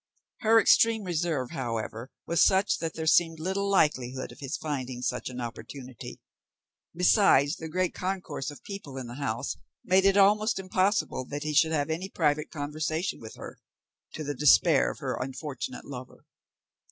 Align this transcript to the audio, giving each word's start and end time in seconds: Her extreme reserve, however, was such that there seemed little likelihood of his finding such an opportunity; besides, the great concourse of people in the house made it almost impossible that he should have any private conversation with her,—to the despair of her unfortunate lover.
Her 0.39 0.59
extreme 0.59 1.03
reserve, 1.03 1.51
however, 1.51 2.09
was 2.25 2.43
such 2.43 2.79
that 2.79 2.95
there 2.95 3.05
seemed 3.05 3.39
little 3.39 3.69
likelihood 3.69 4.31
of 4.31 4.39
his 4.39 4.57
finding 4.57 5.03
such 5.03 5.29
an 5.29 5.39
opportunity; 5.39 6.19
besides, 6.95 7.57
the 7.57 7.67
great 7.69 7.93
concourse 7.93 8.49
of 8.49 8.63
people 8.63 8.97
in 8.97 9.05
the 9.05 9.13
house 9.21 9.57
made 9.85 10.05
it 10.05 10.17
almost 10.17 10.57
impossible 10.57 11.23
that 11.25 11.43
he 11.43 11.53
should 11.53 11.71
have 11.71 11.91
any 11.91 12.09
private 12.09 12.49
conversation 12.49 13.19
with 13.19 13.35
her,—to 13.35 14.23
the 14.23 14.33
despair 14.33 14.89
of 14.89 14.97
her 14.97 15.19
unfortunate 15.21 15.85
lover. 15.85 16.25